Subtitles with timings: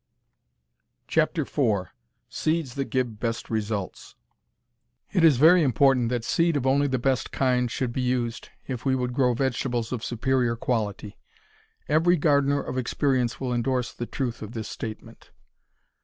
[1.15, 1.27] IV
[2.27, 4.15] SEEDS THAT GIVE BEST RESULTS
[5.11, 8.83] It is very important that seed of only the best kind should be used, if
[8.83, 11.19] we would grow vegetables of superior quality.
[11.87, 15.29] Every gardener of experience will indorse the truth of this statement.